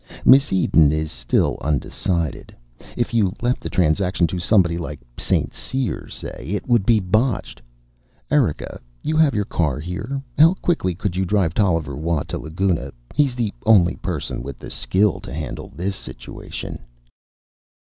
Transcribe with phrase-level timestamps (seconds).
[0.25, 2.55] "Miss Eden is still undecided.
[2.97, 5.53] If you left the transaction to somebody like St.
[5.53, 7.61] Cyr, say, it would be botched.
[8.31, 10.19] Erika, you have your car here?
[10.39, 12.91] How quickly could you drive Tolliver Watt to Laguna?
[13.13, 16.79] He's the only person with the skill to handle this situation."